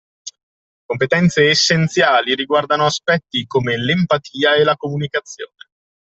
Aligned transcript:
Competenze 0.87 1.47
essenziali 1.49 2.33
riguardano 2.33 2.85
aspetti 2.85 3.45
come 3.45 3.77
l’empatia 3.77 4.55
e 4.55 4.63
la 4.63 4.75
comunicazione 4.75 5.69